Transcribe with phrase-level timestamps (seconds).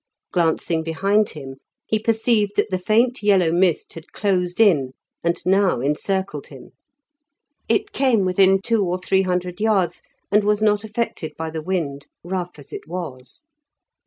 [0.31, 4.93] Glancing behind him he perceived that the faint yellow mist had closed in
[5.23, 6.71] and now encircled him.
[7.69, 10.01] It came with two or three hundred yards,
[10.31, 13.43] and was not affected by the wind, rough as it was.